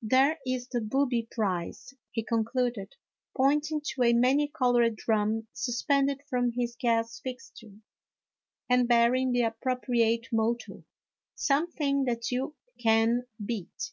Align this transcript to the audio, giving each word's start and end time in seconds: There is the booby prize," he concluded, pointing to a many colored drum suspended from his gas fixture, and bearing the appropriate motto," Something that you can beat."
There 0.00 0.38
is 0.46 0.68
the 0.68 0.80
booby 0.80 1.28
prize," 1.30 1.92
he 2.12 2.22
concluded, 2.24 2.94
pointing 3.36 3.82
to 3.92 4.04
a 4.04 4.14
many 4.14 4.48
colored 4.48 4.96
drum 4.96 5.48
suspended 5.52 6.22
from 6.30 6.52
his 6.52 6.76
gas 6.80 7.20
fixture, 7.20 7.76
and 8.70 8.88
bearing 8.88 9.32
the 9.32 9.42
appropriate 9.42 10.28
motto," 10.32 10.84
Something 11.34 12.04
that 12.04 12.30
you 12.32 12.54
can 12.82 13.24
beat." 13.44 13.92